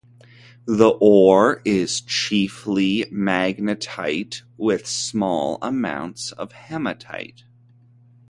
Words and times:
The 0.65 0.97
ore 0.99 1.61
is 1.63 2.01
chiefly 2.01 3.05
magnetite 3.13 4.41
with 4.57 4.87
small 4.87 5.59
amounts 5.61 6.31
of 6.31 6.53
hematite. 6.53 7.43